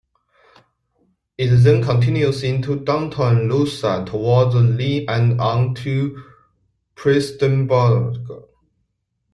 It 1.37 1.49
then 1.61 1.83
continues 1.83 2.41
into 2.41 2.79
downtown 2.83 3.47
Louisa 3.47 4.03
toward 4.03 4.51
Inez 4.55 5.05
and 5.07 5.39
on 5.39 5.75
to 5.75 6.23
Prestonsburg. 6.95 8.47